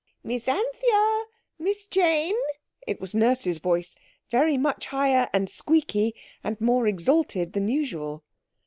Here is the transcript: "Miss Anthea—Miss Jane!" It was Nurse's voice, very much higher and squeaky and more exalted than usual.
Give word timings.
"Miss 0.23 0.47
Anthea—Miss 0.47 1.85
Jane!" 1.85 2.33
It 2.87 2.99
was 2.99 3.13
Nurse's 3.13 3.59
voice, 3.59 3.95
very 4.31 4.57
much 4.57 4.87
higher 4.87 5.29
and 5.31 5.47
squeaky 5.47 6.15
and 6.43 6.59
more 6.59 6.87
exalted 6.87 7.53
than 7.53 7.67
usual. 7.67 8.23